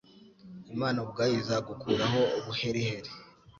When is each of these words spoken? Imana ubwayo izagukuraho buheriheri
Imana 0.75 0.97
ubwayo 1.05 1.33
izagukuraho 1.41 2.21
buheriheri 2.45 3.11